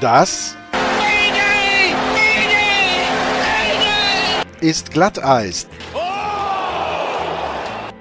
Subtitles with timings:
[0.00, 0.54] Das
[4.60, 5.66] ist Glatteis.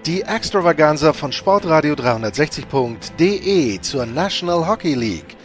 [0.06, 5.38] Die Extravaganza von Sportradio 360.de zur National Hockey League.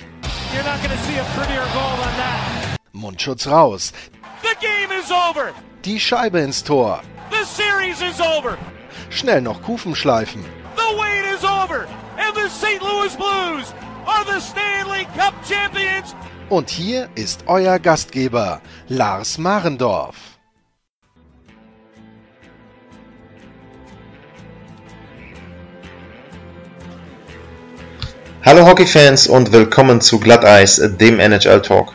[2.93, 3.93] Mundschutz raus.
[5.85, 7.01] Die Scheibe ins Tor.
[9.09, 10.45] Schnell noch Kufen schleifen.
[16.51, 20.17] Und hier ist euer Gastgeber, Lars Marendorf.
[28.45, 31.93] Hallo Hockeyfans und willkommen zu Glatteis, dem NHL Talk.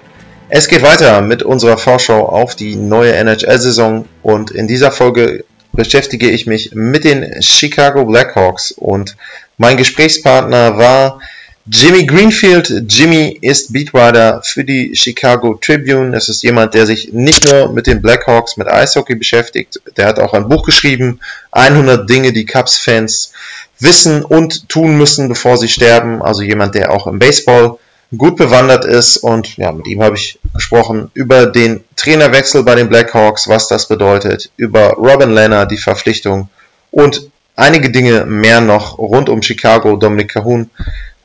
[0.47, 6.29] Es geht weiter mit unserer Vorschau auf die neue NHL-Saison und in dieser Folge beschäftige
[6.29, 9.17] ich mich mit den Chicago Blackhawks und
[9.57, 11.19] mein Gesprächspartner war
[11.67, 12.83] Jimmy Greenfield.
[12.87, 16.15] Jimmy ist Beatwriter für die Chicago Tribune.
[16.15, 19.81] Es ist jemand, der sich nicht nur mit den Blackhawks, mit Eishockey beschäftigt.
[19.97, 21.19] Der hat auch ein Buch geschrieben,
[21.53, 23.31] 100 Dinge, die Cubs-Fans
[23.79, 26.21] wissen und tun müssen, bevor sie sterben.
[26.21, 27.79] Also jemand, der auch im Baseball
[28.15, 29.17] gut bewandert ist.
[29.17, 33.87] Und ja, mit ihm habe ich gesprochen über den Trainerwechsel bei den Blackhawks, was das
[33.87, 36.47] bedeutet, über Robin Lehner, die Verpflichtung
[36.91, 39.95] und einige Dinge mehr noch rund um Chicago.
[39.95, 40.69] Dominic Cahun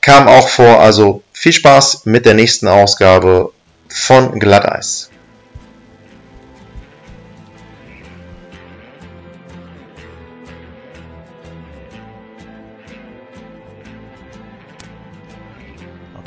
[0.01, 0.81] kam auch vor.
[0.81, 3.53] Also viel Spaß mit der nächsten Ausgabe
[3.89, 5.11] von Glatteis.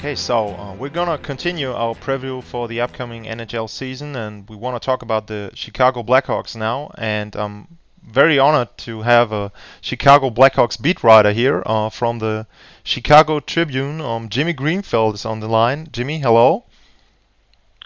[0.04, 4.58] Okay, so uh, we're gonna continue our preview for the upcoming NHL season, and we
[4.58, 6.92] want to talk about the Chicago Blackhawks now.
[6.98, 9.52] And I'm very honored to have a
[9.82, 12.46] Chicago Blackhawks beat writer here uh, from the
[12.84, 14.02] Chicago Tribune.
[14.02, 15.88] Um, Jimmy Greenfield is on the line.
[15.92, 16.66] Jimmy, hello.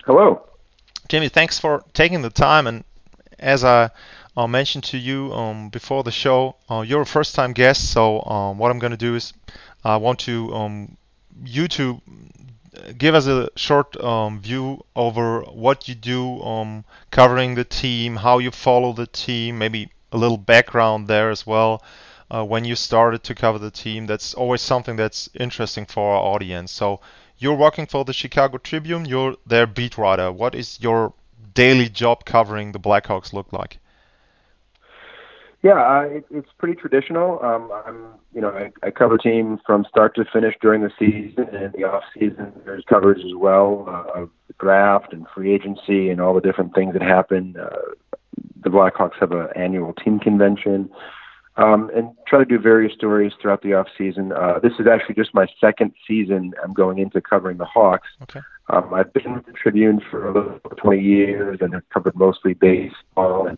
[0.06, 0.44] Hello.
[1.08, 2.68] Jimmy, thanks for taking the time.
[2.68, 2.84] And
[3.40, 3.90] as I
[4.36, 7.92] uh, mentioned to you um, before the show, uh, you're a first-time guest.
[7.92, 9.34] So um, what I'm going to do is
[9.84, 10.98] I want to um,
[11.44, 12.02] you to
[12.98, 18.40] give us a short um, view over what you do um, covering the team, how
[18.40, 21.84] you follow the team, maybe a little background there as well.
[22.30, 26.22] Uh, when you started to cover the team, that's always something that's interesting for our
[26.36, 26.72] audience.
[26.72, 27.00] So
[27.38, 30.32] you're working for the Chicago Tribune, you're their beat writer.
[30.32, 31.14] What is your
[31.54, 33.80] daily job covering the Blackhawks look like?
[35.64, 37.44] Yeah, uh, it, it's pretty traditional.
[37.44, 41.48] Um, I'm, you know, I, I cover team from start to finish during the season
[41.56, 42.54] and the off season.
[42.66, 46.76] There's coverage as well uh, of the draft and free agency and all the different
[46.76, 47.56] things that happen.
[48.68, 50.90] The Blackhawks have an annual team convention,
[51.56, 54.34] um, and try to do various stories throughout the off season.
[54.34, 56.54] Uh, this is actually just my second season.
[56.62, 58.10] I'm going into covering the Hawks.
[58.24, 58.42] Okay.
[58.68, 62.14] Um, I've been with the Tribune for a little over 20 years and have covered
[62.18, 63.58] mostly baseball and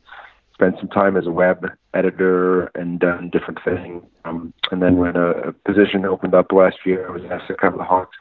[0.53, 1.65] spent some time as a web
[1.95, 4.03] editor and done different things.
[4.25, 7.55] Um, and then when a, a position opened up last year, I was asked to
[7.55, 8.15] cover the Hawks.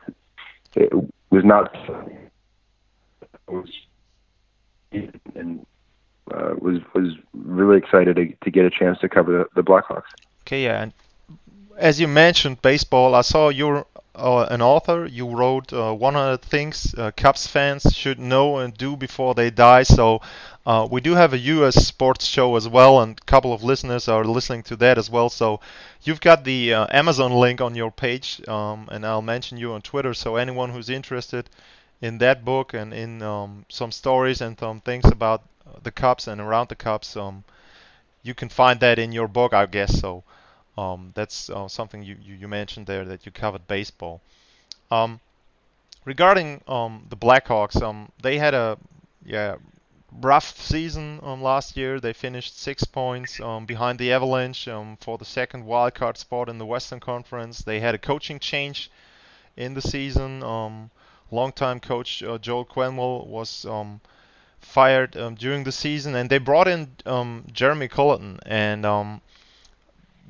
[0.74, 0.90] It
[1.30, 2.32] was not it
[3.46, 3.68] was
[5.34, 5.66] and
[6.32, 10.10] uh, was was really excited to, to get a chance to cover the, the Blackhawks.
[10.42, 10.92] Okay, yeah, and
[11.76, 13.86] as you mentioned baseball, I saw you're
[14.18, 15.06] uh, an author.
[15.06, 19.84] You wrote uh, 100 things uh, Cubs fans should know and do before they die.
[19.84, 20.20] So
[20.66, 21.86] uh, we do have a U.S.
[21.86, 25.30] sports show as well, and a couple of listeners are listening to that as well.
[25.30, 25.60] So
[26.02, 29.82] you've got the uh, Amazon link on your page, um, and I'll mention you on
[29.82, 30.14] Twitter.
[30.14, 31.48] So anyone who's interested
[32.00, 35.42] in that book and in um, some stories and some things about
[35.82, 37.44] the Cubs and around the Cubs, um,
[38.22, 39.98] you can find that in your book, I guess.
[39.98, 40.24] So.
[40.78, 44.20] Um, that's uh, something you, you, you, mentioned there that you covered baseball.
[44.92, 45.18] Um,
[46.04, 48.78] regarding um, the Blackhawks, um, they had a
[49.24, 49.56] yeah
[50.20, 51.98] rough season um, last year.
[51.98, 54.68] They finished six points um, behind the Avalanche
[55.00, 57.58] for the second wildcard spot in the Western Conference.
[57.58, 58.88] They had a coaching change
[59.56, 60.44] in the season.
[61.32, 63.66] longtime coach uh, Joel Quenneville was
[64.60, 66.90] fired during the season, and they brought in
[67.52, 68.84] Jeremy Colliton and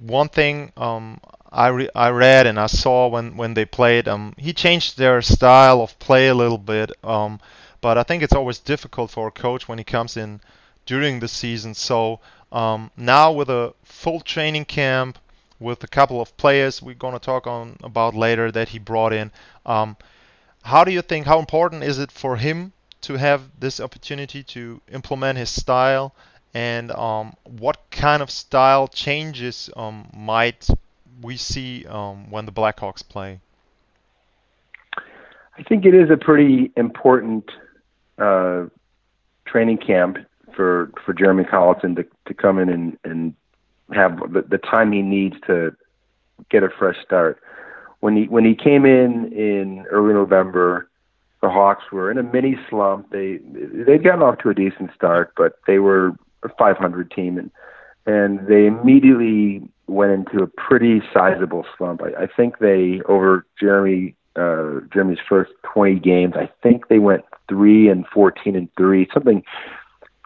[0.01, 1.21] one thing um,
[1.51, 5.23] I re- I read and I saw when when they played, um, he changed their
[5.23, 6.93] style of play a little bit.
[7.03, 7.41] Um,
[7.81, 10.41] but I think it's always difficult for a coach when he comes in
[10.85, 11.75] during the season.
[11.75, 12.21] So
[12.53, 15.19] um, now with a full training camp,
[15.61, 19.13] with a couple of players we're going to talk on about later that he brought
[19.13, 19.31] in,
[19.65, 19.97] um,
[20.63, 21.27] how do you think?
[21.27, 22.73] How important is it for him
[23.03, 26.15] to have this opportunity to implement his style?
[26.55, 30.69] and um, what kind of style changes um, might
[31.21, 33.41] we see um, when the Blackhawks play?
[35.57, 37.51] I think it is a pretty important
[38.19, 38.67] uh,
[39.45, 40.19] training camp
[40.55, 43.35] for for Jeremy Colliton to to come in and and
[43.93, 45.75] have the, the time he needs to
[46.51, 47.41] get a fresh start.
[48.01, 50.88] When he when he came in in early November,
[51.41, 53.11] the Hawks were in a mini slump.
[53.11, 56.13] They they'd gotten off to a decent start, but they were
[56.43, 57.51] a 500 team, and
[58.07, 62.03] and they immediately went into a pretty sizable slump.
[62.03, 66.35] I, I think they over Jeremy uh, Jeremy's first 20 games.
[66.37, 69.43] I think they went three and 14 and three, something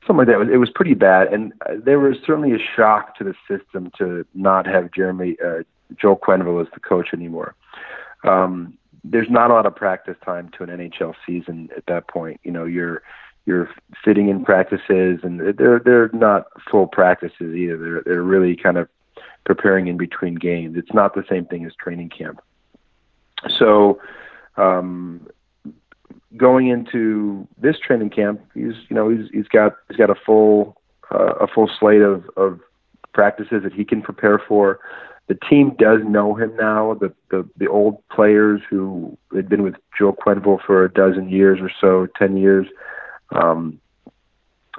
[0.06, 0.52] something like that.
[0.52, 4.26] It was pretty bad, and uh, there was certainly a shock to the system to
[4.34, 5.62] not have Jeremy uh,
[6.00, 7.54] Joel Quenneville as the coach anymore.
[8.24, 12.40] Um, there's not a lot of practice time to an NHL season at that point.
[12.44, 13.02] You know, you're
[13.44, 13.68] you're
[14.04, 17.76] fitting in practices, and they're they're not full practices either.
[17.76, 18.88] They're they're really kind of
[19.44, 20.76] preparing in between games.
[20.76, 22.40] It's not the same thing as training camp.
[23.58, 24.00] So,
[24.56, 25.26] um,
[26.36, 30.80] going into this training camp, he's you know he's he's got he's got a full
[31.10, 32.60] uh, a full slate of of
[33.12, 34.78] practices that he can prepare for.
[35.28, 36.94] The team does know him now.
[36.94, 41.58] The the, the old players who had been with Joe Quenneville for a dozen years
[41.60, 42.66] or so, ten years,
[43.30, 43.80] um,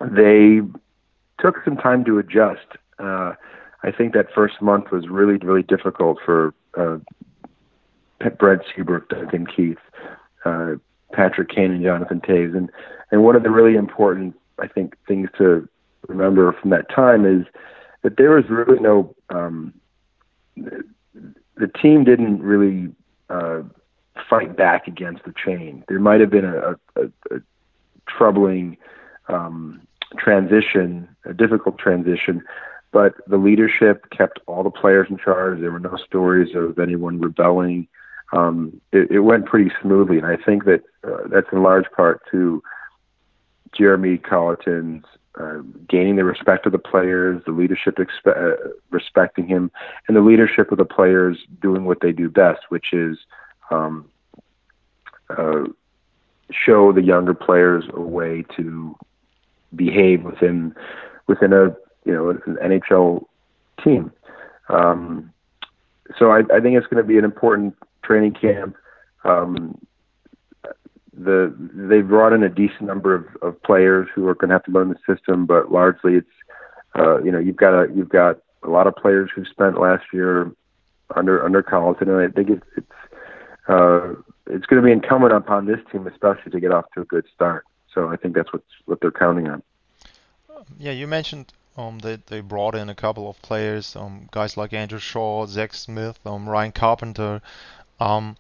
[0.02, 0.62] they
[1.40, 2.68] took some time to adjust.
[3.00, 3.34] Uh,
[3.84, 6.98] I think that first month was really really difficult for uh,
[8.38, 9.78] Brent Seabrook, Duncan Keith,
[10.46, 10.76] uh,
[11.14, 12.56] Patrick Kane, and Jonathan Toews.
[12.56, 12.70] And
[13.12, 15.68] and one of the really important, I think, things to
[16.08, 17.46] remember from that time is
[18.02, 19.74] that there was really no um,
[20.56, 22.94] the team didn't really
[23.30, 23.62] uh,
[24.30, 25.84] fight back against the chain.
[25.88, 27.40] There might have been a, a, a
[28.08, 28.78] troubling
[29.28, 32.44] um, transition, a difficult transition,
[32.92, 35.60] but the leadership kept all the players in charge.
[35.60, 37.88] There were no stories of anyone rebelling
[38.34, 40.18] um, it, it went pretty smoothly.
[40.18, 42.62] And I think that uh, that's in large part to
[43.78, 45.06] Jeremy Colliton's
[45.40, 45.60] uh,
[45.90, 49.72] gaining the respect of the players, the leadership expe- uh, respecting him,
[50.08, 53.18] and the leadership of the players doing what they do best, which is
[53.72, 54.06] um,
[55.30, 55.64] uh,
[56.52, 58.96] show the younger players a way to
[59.76, 60.76] behave within
[61.28, 61.76] within a
[62.06, 63.26] you know an NHL
[63.84, 64.12] team.
[64.70, 65.32] Um,
[66.18, 68.76] so I, I think it's going to be an important training camp.
[69.24, 69.80] Um,
[71.16, 74.64] the they brought in a decent number of, of players who are going to have
[74.66, 76.28] to learn the system, but largely it's
[76.96, 80.06] uh, you know you've got a you've got a lot of players who spent last
[80.14, 80.52] year
[81.16, 84.14] under under Colliton, and I think it's it's uh,
[84.48, 87.26] it's going to be incumbent upon this team, especially, to get off to a good
[87.34, 87.66] start.
[87.94, 89.62] So I think that's what's what they're counting on.
[90.80, 94.74] Yeah, you mentioned um, they they brought in a couple of players, um, guys like
[94.74, 97.42] Andrew Shaw, Zach Smith, um, Ryan Carpenter.
[98.00, 98.36] Um,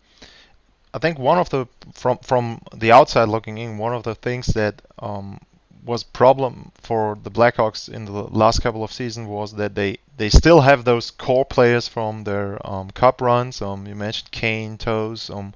[0.94, 4.48] I think one of the from from the outside looking in, one of the things
[4.48, 5.40] that um,
[5.84, 10.30] was problem for the Blackhawks in the last couple of seasons was that they they
[10.30, 13.62] still have those core players from their um, cup runs.
[13.62, 15.54] Um, you mentioned Kane, Toews, um,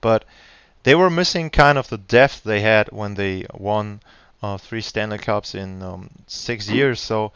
[0.00, 0.24] but
[0.82, 4.00] they were missing kind of the depth they had when they won
[4.42, 7.00] uh, three Stanley Cups in um, six years.
[7.00, 7.32] So,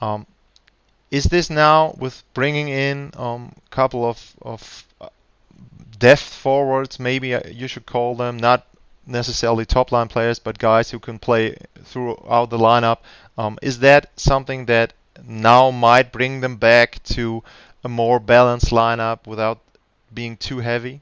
[0.00, 0.26] um,
[1.10, 4.86] is this now with bringing in a um, couple of of
[6.02, 8.66] depth forwards, maybe uh, you should call them, not
[9.06, 12.98] necessarily top line players, but guys who can play throughout the lineup.
[13.38, 14.92] Um, is that something that
[15.24, 17.44] now might bring them back to
[17.84, 19.60] a more balanced lineup without
[20.12, 21.00] being too heavy?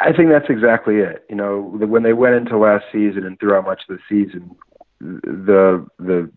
[0.00, 1.24] I think that's exactly it.
[1.28, 4.56] You know, when they went into last season and throughout much of the season,
[5.00, 6.28] the the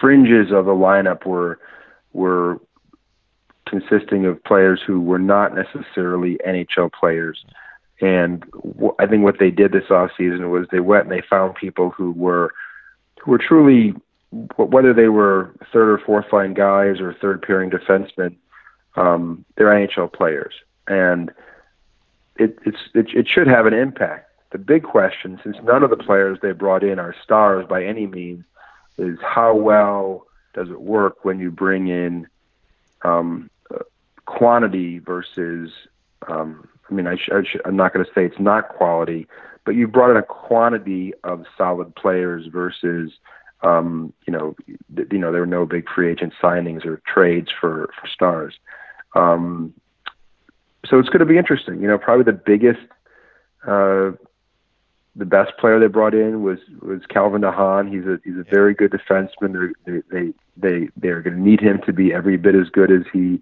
[0.00, 1.58] fringes of the lineup were
[2.12, 2.60] were
[3.66, 7.44] consisting of players who were not necessarily NHL players.
[8.00, 8.44] And
[8.98, 11.90] I think what they did this off season was they went and they found people
[11.90, 12.52] who were
[13.20, 13.94] who were truly
[14.56, 18.36] whether they were third or fourth line guys or third pairing defensemen,
[18.96, 20.54] um, they're NHL players,
[20.88, 21.30] and
[22.36, 24.30] it, it's it, it should have an impact.
[24.52, 28.06] The big question, since none of the players they brought in are stars by any
[28.06, 28.44] means,
[28.98, 32.26] is how well does it work when you bring in
[33.02, 33.50] um,
[34.36, 35.70] quantity versus
[36.28, 39.26] um, I mean, I sh- I sh- I'm not going to say it's not quality,
[39.64, 43.12] but you brought in a quantity of solid players versus,
[43.62, 44.54] um, you know,
[44.94, 48.54] th- you know, there were no big free agent signings or trades for for stars.
[49.14, 49.74] Um,
[50.88, 51.80] so it's going to be interesting.
[51.80, 52.86] You know, probably the biggest,
[53.66, 54.12] uh,
[55.16, 57.90] the best player they brought in was was Calvin DeHaan.
[57.92, 59.52] He's a he's a very good defenseman.
[59.52, 62.92] They're, they they they they're going to need him to be every bit as good
[62.92, 63.40] as he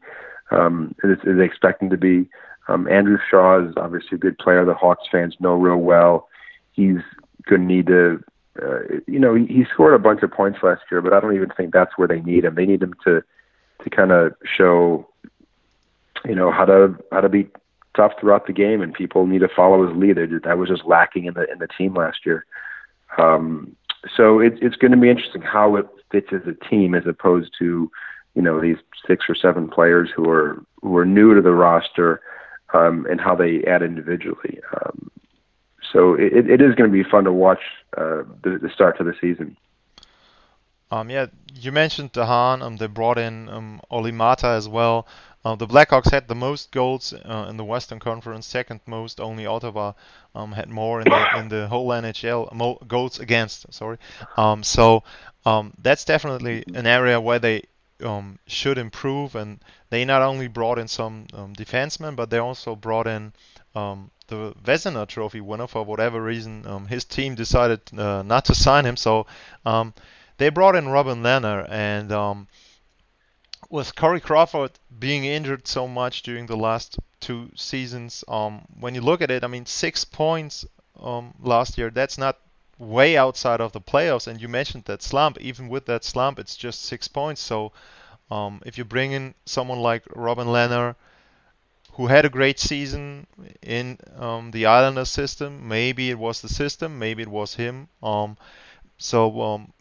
[0.51, 2.29] um, as, as they expect him to be.
[2.69, 4.65] Um, Andrew Shaw is obviously a good player.
[4.65, 6.29] The Hawks fans know real well.
[6.73, 7.01] He's
[7.49, 8.23] going to need to,
[8.63, 11.35] uh, you know, he, he scored a bunch of points last year, but I don't
[11.35, 12.55] even think that's where they need him.
[12.55, 13.23] They need him to
[13.83, 15.07] to kind of show,
[16.25, 17.49] you know, how to how to be
[17.95, 20.17] tough throughout the game, and people need to follow his lead.
[20.45, 22.47] That was just lacking in the in the team last year.
[23.19, 23.77] Um,
[24.17, 27.53] so it, it's going to be interesting how it fits as a team, as opposed
[27.59, 27.91] to,
[28.35, 28.77] you know, these
[29.07, 32.21] six or seven players who are who are new to the roster,
[32.73, 34.61] um, and how they add individually.
[34.73, 35.11] Um,
[35.93, 37.61] so it, it is going to be fun to watch
[37.97, 39.57] uh, the, the start to the season.
[40.91, 42.63] Um, yeah, you mentioned DeHaan.
[42.63, 45.07] Um, they brought in um, Olli Maatta as well.
[45.45, 49.21] Uh, the Blackhawks had the most goals uh, in the Western Conference, second most.
[49.21, 49.93] Only Ottawa
[50.35, 53.73] um, had more in the in the whole NHL mo- goals against.
[53.73, 53.99] Sorry.
[54.37, 55.03] Um, so
[55.45, 57.65] um, that's definitely an area where they
[58.05, 62.77] um, should improve, and they not only brought in some um, defensemen, but they also
[62.77, 63.33] brought in
[63.75, 66.67] um, the Vezina Trophy winner for whatever reason.
[66.67, 69.27] Um, his team decided uh, not to sign him, so
[69.65, 69.95] um,
[70.39, 72.49] they brought in Robin Lehner, and um,
[73.71, 78.25] with Corey Crawford being injured so much during the last two seasons,
[78.79, 80.65] when you look at it, I mean, six points
[81.41, 82.39] last year, that's not
[82.85, 84.27] way outside of the playoffs.
[84.27, 85.41] And you mentioned that slump.
[85.41, 87.41] Even with that slump, it's just six points.
[87.41, 87.73] So
[88.31, 90.95] um, if you bring in someone like Robin Lehner,
[91.95, 93.27] who had a great season
[93.63, 95.69] in um, the Islander system.
[95.69, 97.89] Maybe it was the system, maybe it was him.
[98.03, 98.37] Um,
[98.99, 99.73] so, um,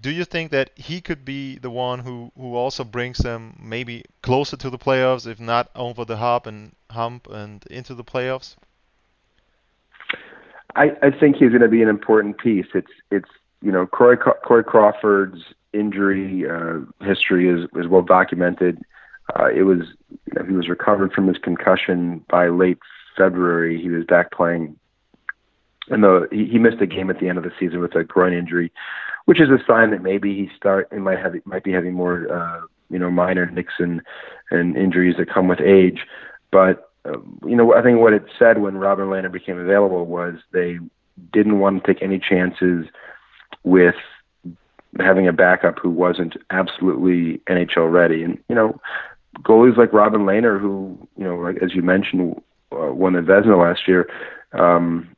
[0.00, 4.04] do you think that he could be the one who, who also brings them maybe
[4.22, 8.56] closer to the playoffs, if not over the hump and hump and into the playoffs?
[10.76, 12.66] I, I think he's going to be an important piece.
[12.74, 13.28] It's it's
[13.62, 18.78] you know Corey Corey Crawford's injury uh, history is is well documented.
[19.38, 22.78] Uh, it was you know, he was recovered from his concussion by late
[23.16, 23.80] February.
[23.80, 24.76] He was back playing,
[25.88, 28.04] and though he, he missed a game at the end of the season with a
[28.04, 28.72] groin injury,
[29.26, 32.32] which is a sign that maybe he start he might have might be having more
[32.32, 32.60] uh,
[32.90, 34.02] you know minor nicks and,
[34.50, 36.00] and injuries that come with age.
[36.50, 40.34] But uh, you know I think what it said when Robin Lehner became available was
[40.52, 40.78] they
[41.32, 42.86] didn't want to take any chances
[43.62, 43.94] with
[44.98, 48.22] having a backup who wasn't absolutely NHL ready.
[48.22, 48.80] And you know,
[49.42, 52.40] goalies like Robin Lehner, who you know, as you mentioned,
[52.72, 54.08] uh, won the Vezina last year,
[54.52, 55.08] um,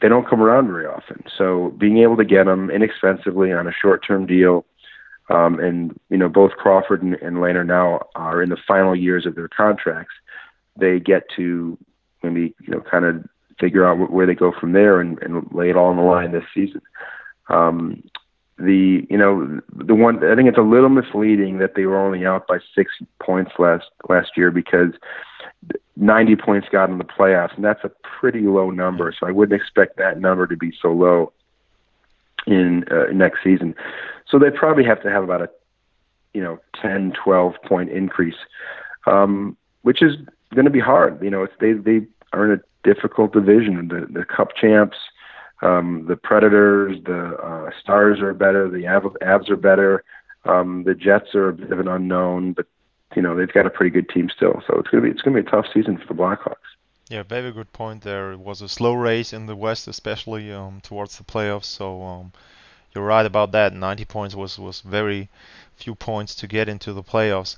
[0.00, 1.22] they don't come around very often.
[1.36, 4.64] So being able to get them inexpensively on a short-term deal,
[5.30, 9.26] um, and you know, both Crawford and, and Lehner now are in the final years
[9.26, 10.14] of their contracts.
[10.78, 11.76] They get to
[12.22, 13.24] maybe you know kind of
[13.58, 16.32] figure out where they go from there and, and lay it all on the line
[16.32, 16.80] this season.
[17.48, 18.02] Um,
[18.58, 22.26] the you know the one I think it's a little misleading that they were only
[22.26, 22.92] out by six
[23.22, 24.92] points last last year because
[25.96, 29.60] 90 points got in the playoffs and that's a pretty low number so I wouldn't
[29.60, 31.32] expect that number to be so low
[32.46, 33.76] in uh, next season
[34.28, 35.50] so they probably have to have about a
[36.34, 38.38] you know 10 12 point increase
[39.06, 40.16] um, which is
[40.54, 44.06] going to be hard you know it's they they are in a difficult division the
[44.12, 44.96] the cup champs
[45.60, 50.04] um, the Predators, the uh, Stars are better, the Av- Avs are better,
[50.44, 52.66] um, the Jets are a bit of an unknown, but
[53.16, 54.62] you know they've got a pretty good team still.
[54.66, 56.54] So it's gonna be it's gonna be a tough season for the Blackhawks.
[57.08, 58.32] Yeah, very good point there.
[58.32, 61.64] It was a slow race in the West, especially um, towards the playoffs.
[61.64, 62.32] So um,
[62.94, 63.72] you're right about that.
[63.72, 65.28] 90 points was was very
[65.76, 67.56] few points to get into the playoffs.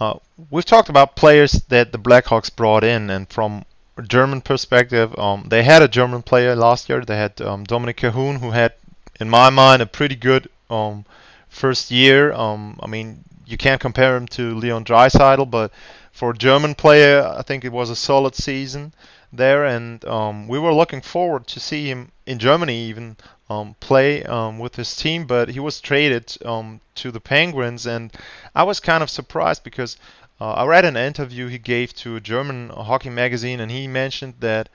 [0.00, 0.14] Uh,
[0.50, 3.64] we've talked about players that the Blackhawks brought in, and from
[4.08, 7.04] German perspective, um, they had a German player last year.
[7.04, 8.72] They had um, Dominik Kahun, who had,
[9.20, 11.04] in my mind, a pretty good um,
[11.48, 12.32] first year.
[12.32, 15.70] Um, I mean, you can't compare him to Leon Draisaitl, but
[16.10, 18.92] for a German player, I think it was a solid season
[19.32, 23.16] there, and um, we were looking forward to see him in Germany even
[23.52, 25.26] um, play um, with his team.
[25.26, 28.12] But he was traded um, to the Penguins, and
[28.54, 29.96] I was kind of surprised because
[30.40, 34.34] uh, I read an interview he gave to a German hockey magazine, and he mentioned
[34.40, 34.68] that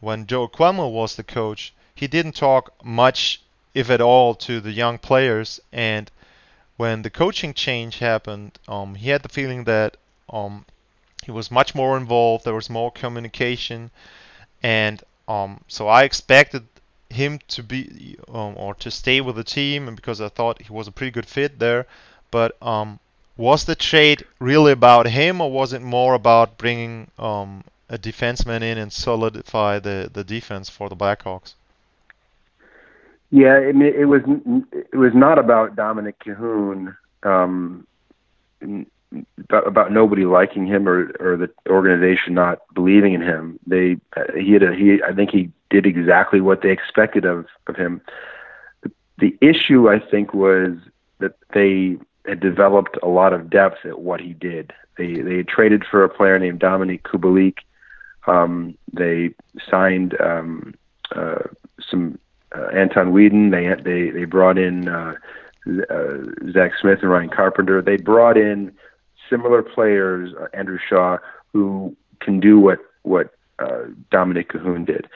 [0.00, 3.40] when Joe Quenneville was the coach, he didn't talk much,
[3.72, 5.60] if at all, to the young players.
[5.72, 6.10] And
[6.76, 9.96] when the coaching change happened, um, he had the feeling that
[10.28, 10.66] um,
[11.24, 12.44] he was much more involved.
[12.44, 13.90] There was more communication,
[14.62, 16.66] and um, so I expected
[17.14, 20.72] him to be um, or to stay with the team, and because I thought he
[20.72, 21.86] was a pretty good fit there.
[22.30, 22.98] But um,
[23.36, 28.62] was the trade really about him, or was it more about bringing um, a defenseman
[28.62, 31.54] in and solidify the, the defense for the Blackhawks?
[33.30, 34.22] Yeah, it, it was
[34.92, 36.96] it was not about Dominik Kahun.
[37.22, 37.86] Um,
[39.48, 43.58] about, about nobody liking him or or the organization not believing in him.
[43.66, 43.96] They
[44.36, 48.00] he had a, he I think he did exactly what they expected of of him.
[49.18, 50.76] The, issue I think was
[51.18, 54.72] that they had developed a lot of depth at what he did.
[54.96, 57.58] They they traded for a player named Dominik Kubalik.
[58.26, 59.34] Um, they
[59.68, 60.74] signed um,
[61.14, 61.42] uh,
[61.90, 62.18] some
[62.56, 63.50] uh, Anton Wedin.
[63.50, 65.14] They they they brought in uh,
[65.90, 66.16] uh,
[66.52, 67.82] Zach Smith and Ryan Carpenter.
[67.82, 68.72] They brought in
[69.28, 71.18] similar players, uh, Andrew Shaw,
[71.52, 75.08] who can do what what uh, Dominik Kahun did.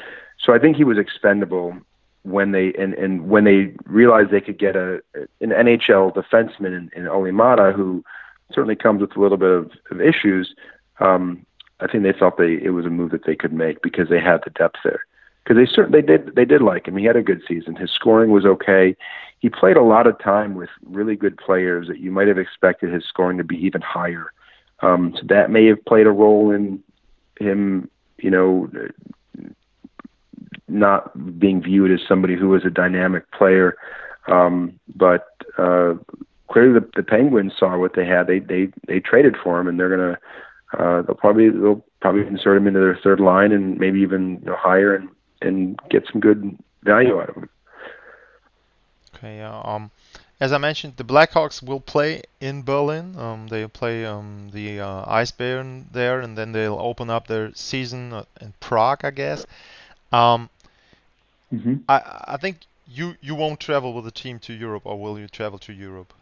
[0.48, 1.76] So I think he was expendable
[2.22, 5.02] when they and, and when they realized they could get a
[5.42, 8.02] an NHL defenseman in, in Olli Maatta, who
[8.50, 10.54] certainly comes with a little bit of, of issues.
[11.00, 11.44] Um,
[11.80, 14.20] I think they felt they it was a move that they could make because they
[14.20, 15.04] had the depth there.
[15.44, 16.96] Because they certainly did they did like him.
[16.96, 17.76] He had a good season.
[17.76, 18.96] His scoring was okay.
[19.40, 22.90] He played a lot of time with really good players that you might have expected
[22.90, 24.32] his scoring to be even higher.
[24.80, 26.82] Um, so that may have played a role in
[27.38, 28.70] him, you know,
[30.68, 33.76] not being viewed as somebody who was a dynamic player.
[34.26, 35.94] Um, but uh,
[36.50, 38.26] clearly, the, the Penguins saw what they had.
[38.26, 40.18] They they they traded for him, and they're gonna
[40.78, 44.46] uh, they'll probably they'll probably insert him into their third line and maybe even you
[44.46, 45.08] know, higher and
[45.40, 47.48] and get some good value out of him.
[49.14, 49.40] Okay.
[49.40, 49.90] Um,
[50.40, 53.16] as I mentioned, the Blackhawks will play in Berlin.
[53.18, 58.12] Um, they play um, the uh, Eisbären there, and then they'll open up their season
[58.12, 59.44] uh, in Prague, I guess.
[60.12, 60.48] Um,
[61.52, 61.76] mm-hmm.
[61.88, 65.28] I, I think you you won't travel with the team to Europe, or will you
[65.28, 66.12] travel to Europe?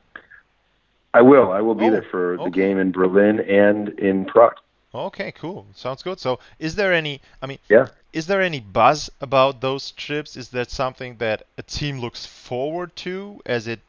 [1.15, 1.51] I will.
[1.51, 2.45] I will be oh, there for okay.
[2.45, 4.57] the game in Berlin and in Prague.
[4.95, 5.67] Okay, cool.
[5.75, 6.19] Sounds good.
[6.21, 7.21] So, is there any?
[7.43, 7.89] I mean, yeah.
[8.13, 10.37] Is there any buzz about those trips?
[10.37, 13.81] Is that something that a team looks forward to, as it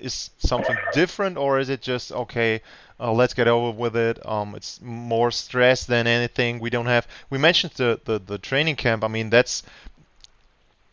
[0.00, 2.62] is something different, or is it just okay?
[2.98, 4.18] Uh, let's get over with it.
[4.26, 6.58] Um, it's more stress than anything.
[6.58, 7.06] We don't have.
[7.30, 9.04] We mentioned the the, the training camp.
[9.04, 9.62] I mean, that's.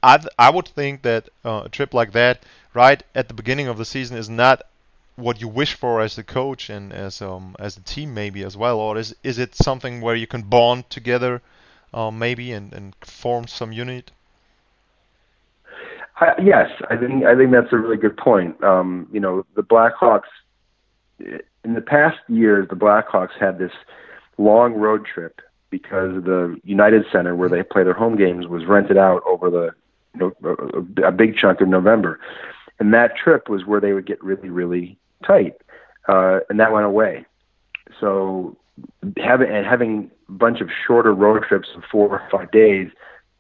[0.04, 3.78] I I would think that uh, a trip like that, right at the beginning of
[3.78, 4.62] the season, is not
[5.16, 8.58] what you wish for as a coach and as um as a team maybe as
[8.58, 11.42] well, or is is it something where you can bond together,
[11.94, 14.12] um, maybe and and form some unit?
[16.20, 18.62] I, yes, I think I think that's a really good point.
[18.64, 20.32] Um, you know, the Blackhawks
[21.20, 23.72] in the past years, the Blackhawks had this
[24.38, 28.98] long road trip because the United Center where they play their home games was rented
[28.98, 29.74] out over the
[30.22, 32.20] a, big chunk of November,
[32.80, 35.56] and that trip was where they would get really really tight,
[36.08, 37.26] uh, and that went away.
[38.00, 38.58] So
[39.18, 42.90] having and having a bunch of shorter road trips of four or five days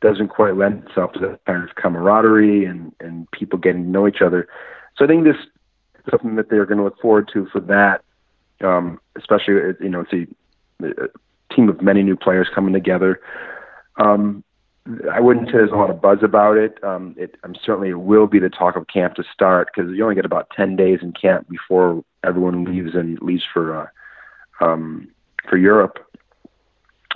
[0.01, 4.07] doesn't quite lend itself to that kind of camaraderie and and people getting to know
[4.07, 4.47] each other.
[4.97, 8.03] So I think this is something that they're going to look forward to for that,
[8.61, 13.21] um, especially you know it's a, a team of many new players coming together.
[13.97, 14.43] Um,
[15.11, 16.83] I wouldn't say there's a lot of buzz about it.
[16.83, 20.03] Um, it I'm certainly it will be the talk of camp to start because you
[20.03, 23.87] only get about 10 days in camp before everyone leaves and leaves for uh,
[24.63, 25.07] um,
[25.49, 25.99] for Europe,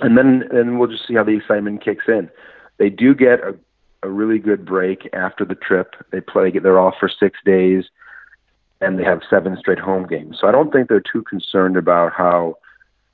[0.00, 2.30] and then and we'll just see how the excitement kicks in.
[2.78, 3.54] They do get a,
[4.02, 5.94] a really good break after the trip.
[6.10, 7.84] They play they're off for six days,
[8.80, 10.38] and they have seven straight home games.
[10.40, 12.56] So I don't think they're too concerned about how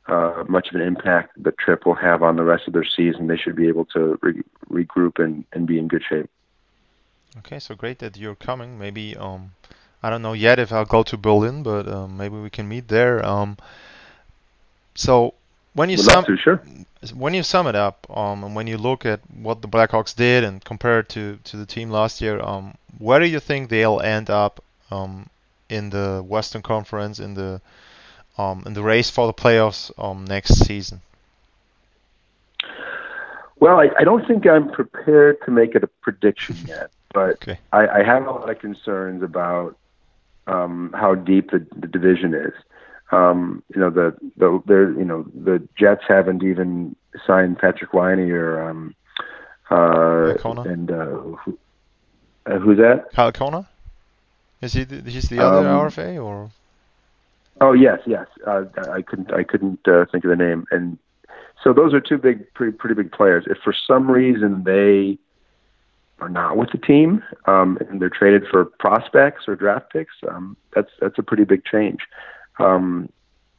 [0.07, 3.27] uh, much of an impact the trip will have on the rest of their season.
[3.27, 6.29] They should be able to re- regroup and, and be in good shape.
[7.39, 8.79] Okay, so great that you're coming.
[8.79, 9.53] Maybe um,
[10.03, 12.89] I don't know yet if I'll go to Berlin, but um, maybe we can meet
[12.89, 13.25] there.
[13.25, 13.57] Um,
[14.95, 15.35] so
[15.73, 16.63] when you Would sum to, sure.
[17.15, 20.45] when you sum it up, um, and when you look at what the Blackhawks did
[20.45, 24.01] and compare it to to the team last year, um, where do you think they'll
[24.01, 25.29] end up um,
[25.69, 27.61] in the Western Conference in the
[28.39, 31.01] um, in the race for the playoffs um, next season?
[33.59, 37.59] Well, I, I don't think I'm prepared to make it a prediction yet, but Okay.
[37.73, 39.77] I, I have a lot of concerns about
[40.47, 42.53] um, how deep the, the division is.
[43.13, 48.31] Um, you know, the the there you know the Jets haven't even signed Patrik Laine
[48.31, 48.95] or um,
[49.71, 51.05] uh, and uh,
[51.45, 51.59] who,
[52.47, 53.11] uh, who's that?
[53.13, 53.67] Kyle Connor?
[54.61, 56.51] Is he the, he's the other Um, RFA or?
[57.61, 58.27] Oh yes, yes.
[58.47, 60.99] Uh, I couldn't I couldn't uh, think of the name, and
[61.63, 63.45] so those are two big, pretty pretty big players.
[63.47, 65.19] If for some reason they
[66.21, 70.57] are not with the team um, and they're traded for prospects or draft picks, um,
[70.75, 72.01] that's that's a pretty big change.
[72.59, 73.09] Um,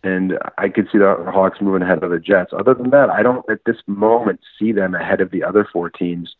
[0.03, 2.53] and I could see the Hawks moving ahead of the Jets.
[2.53, 5.89] Other than that, I don't at this moment see them ahead of the other four
[5.89, 6.35] teams.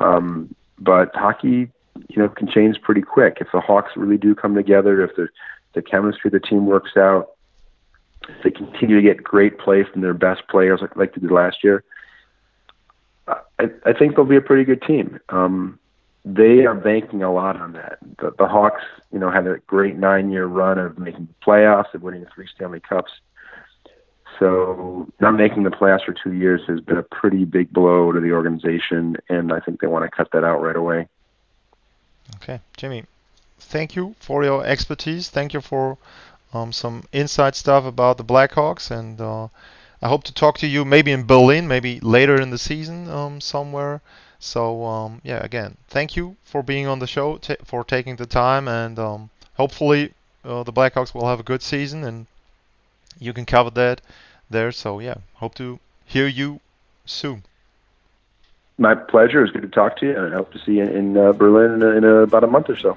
[0.00, 1.70] Um, but hockey,
[2.08, 3.38] you know, can change pretty quick.
[3.42, 5.28] If the Hawks really do come together, if the
[5.74, 7.30] the chemistry the team works out,
[8.42, 11.62] they continue to get great play from their best players like, like they did last
[11.62, 11.84] year,
[13.28, 15.20] I, I think they'll be a pretty good team.
[15.28, 15.78] Um,
[16.24, 17.98] they are banking a lot on that.
[18.18, 18.82] The, the Hawks,
[19.12, 22.80] you know, had a great nine-year run of making the playoffs, of winning three Stanley
[22.80, 23.12] Cups.
[24.38, 28.20] So not making the playoffs for two years has been a pretty big blow to
[28.20, 31.08] the organization, and I think they want to cut that out right away.
[32.36, 33.04] Okay, Jimmy,
[33.64, 35.28] thank you for your expertise.
[35.28, 35.98] Thank you for
[36.52, 39.48] um, some inside stuff about the Blackhawks, and uh,
[40.00, 43.40] I hope to talk to you maybe in Berlin, maybe later in the season um,
[43.40, 44.00] somewhere.
[44.38, 48.68] So um, yeah, again, thank you for being on the show, for taking the time,
[48.68, 50.12] and um, hopefully
[50.44, 52.26] uh, the Blackhawks will have a good season, and
[53.18, 54.00] you can cover that
[54.50, 54.70] there.
[54.70, 56.60] So yeah, hope to hear you
[57.06, 57.42] soon.
[58.76, 59.42] My pleasure.
[59.42, 61.82] It's good to talk to you, and I hope to see you in uh, Berlin
[61.82, 62.96] in, in about a month or so.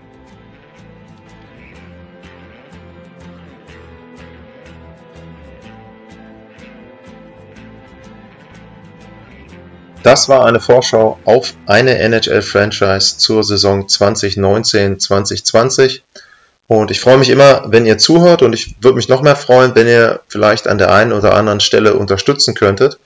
[10.08, 16.00] Das war eine Vorschau auf eine NHL-Franchise zur Saison 2019-2020.
[16.68, 19.76] Und ich freue mich immer, wenn ihr zuhört und ich würde mich noch mehr freuen,
[19.76, 23.00] wenn ihr vielleicht an der einen oder anderen Stelle unterstützen könntet.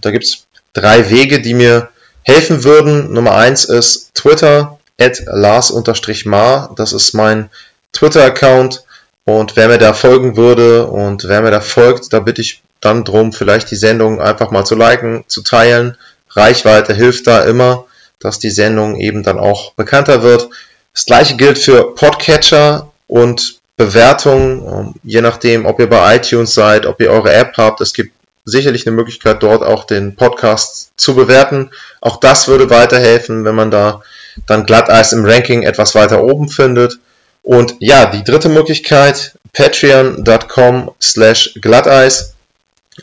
[0.00, 1.90] Da gibt es drei Wege, die mir
[2.22, 3.12] helfen würden.
[3.12, 6.72] Nummer eins ist Twitter, at Lars-Mar.
[6.74, 7.50] Das ist mein
[7.92, 8.82] Twitter-Account.
[9.26, 13.04] Und wer mir da folgen würde und wer mir da folgt, da bitte ich dann
[13.04, 15.98] drum, vielleicht die Sendung einfach mal zu liken, zu teilen.
[16.30, 17.86] Reichweite hilft da immer,
[18.18, 20.48] dass die Sendung eben dann auch bekannter wird.
[20.94, 26.84] Das gleiche gilt für Podcatcher und Bewertungen, ähm, je nachdem, ob ihr bei iTunes seid,
[26.84, 27.80] ob ihr eure App habt.
[27.80, 28.12] Es gibt
[28.44, 31.70] sicherlich eine Möglichkeit, dort auch den Podcast zu bewerten.
[32.00, 34.02] Auch das würde weiterhelfen, wenn man da
[34.46, 36.98] dann Glatteis im Ranking etwas weiter oben findet.
[37.42, 42.34] Und ja, die dritte Möglichkeit, patreon.com slash Glatteis.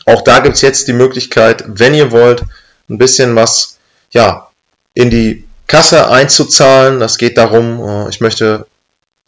[0.06, 2.44] Auch da gibt's jetzt die Möglichkeit, wenn ihr wollt,
[2.88, 3.78] ein bisschen was
[4.10, 4.48] ja,
[4.94, 7.00] in die Kasse einzuzahlen.
[7.00, 8.66] Das geht darum, äh, ich möchte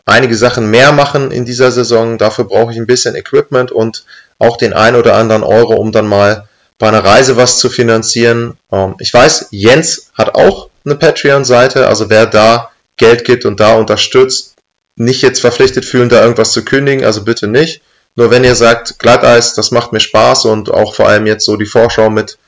[0.07, 2.19] einige Sachen mehr machen in dieser Saison.
[2.19, 4.05] Dafür brauche ich ein bisschen Equipment und
[4.39, 8.57] auch den ein oder anderen Euro, um dann mal bei einer Reise was zu finanzieren.
[8.73, 13.75] Ähm, ich weiß, Jens hat auch eine Patreon-Seite, also wer da Geld gibt und da
[13.75, 14.57] unterstützt,
[14.97, 17.83] nicht jetzt verpflichtet fühlen, da irgendwas zu kündigen, also bitte nicht.
[18.17, 21.57] Nur wenn ihr sagt, Glatteis, das macht mir Spaß und auch vor allem jetzt so
[21.57, 22.39] die Vorschau mit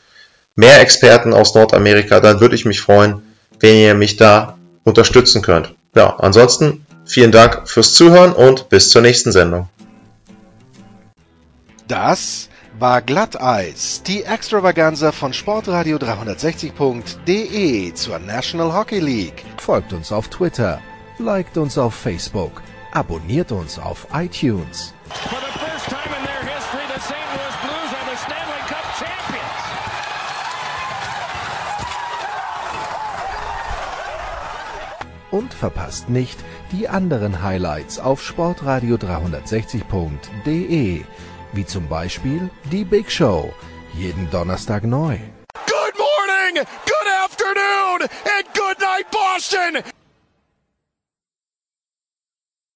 [0.54, 3.22] mehr Experten aus Nordamerika, dann würde ich mich freuen,
[3.60, 5.74] wenn ihr mich da unterstützen könnt.
[5.94, 9.68] Ja, ansonsten Vielen Dank fürs Zuhören und bis zur nächsten Sendung.
[11.88, 19.44] Das war Glatteis, die Extravaganza von Sportradio 360.de zur National Hockey League.
[19.58, 20.80] Folgt uns auf Twitter,
[21.18, 22.62] liked uns auf Facebook,
[22.92, 24.94] abonniert uns auf iTunes.
[35.32, 36.38] Und verpasst nicht
[36.70, 41.04] die anderen Highlights auf sportradio360.de,
[41.52, 43.52] wie zum Beispiel die Big Show,
[43.94, 45.18] jeden Donnerstag neu.
[45.66, 49.82] Good morning, good afternoon and good night Boston!